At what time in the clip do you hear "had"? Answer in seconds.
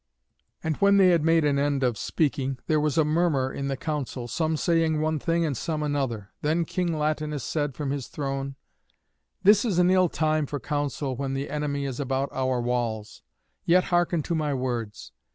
1.09-1.23